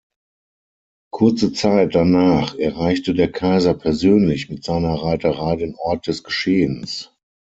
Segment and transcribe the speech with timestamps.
[1.13, 7.11] Kurze Zeit danach erreichte der Kaiser persönlich mit seiner Reiterei den Ort des Geschehens.